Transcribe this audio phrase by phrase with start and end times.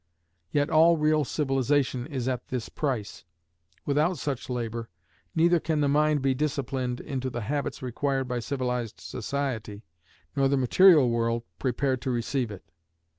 [0.51, 3.23] Yet all real civilization is at this price;
[3.85, 4.89] without such labor,
[5.35, 9.83] neither can the mind be disciplined into the habits required by civilized society,
[10.35, 12.65] nor the material world prepared to receive it.